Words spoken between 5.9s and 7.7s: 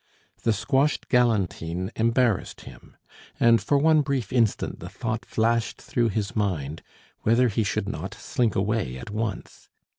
his mind, whether he